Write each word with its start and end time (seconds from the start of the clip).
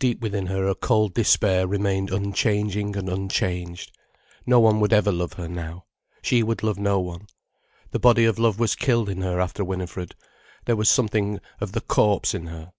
Deep 0.00 0.20
within 0.20 0.46
her 0.46 0.66
a 0.66 0.74
cold 0.74 1.14
despair 1.14 1.64
remained 1.68 2.10
unchanging 2.10 2.96
and 2.96 3.08
unchanged. 3.08 3.96
No 4.44 4.58
one 4.58 4.80
would 4.80 4.92
ever 4.92 5.12
love 5.12 5.34
her 5.34 5.46
now—she 5.46 6.42
would 6.42 6.64
love 6.64 6.76
no 6.76 6.98
one. 6.98 7.28
The 7.92 8.00
body 8.00 8.24
of 8.24 8.36
love 8.40 8.58
was 8.58 8.74
killed 8.74 9.08
in 9.08 9.20
her 9.20 9.38
after 9.40 9.62
Winifred, 9.64 10.16
there 10.64 10.74
was 10.74 10.88
something 10.88 11.38
of 11.60 11.70
the 11.70 11.80
corpse 11.82 12.34
in 12.34 12.46
her. 12.48 12.72